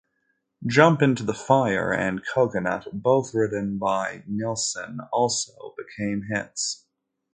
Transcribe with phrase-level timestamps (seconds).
[0.65, 6.87] "Jump into the Fire" and "Coconut", both written by Nilsson, also became hits.